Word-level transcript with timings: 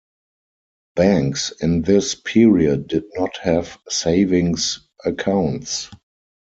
Banks 0.95 1.51
in 1.61 1.83
this 1.83 2.15
period 2.15 2.87
did 2.87 3.03
not 3.13 3.37
have 3.37 3.77
savings 3.87 4.79
accounts. 5.05 5.91